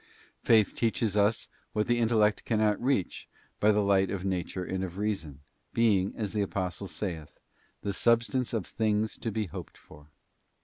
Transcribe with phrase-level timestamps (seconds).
[0.41, 3.27] Faith teaches us what the intellect cannot reach
[3.59, 5.41] by the light of nature and of reason,
[5.75, 7.39] being, as the Apostle saith,
[7.83, 10.07] 'the substance of things to be hoped for.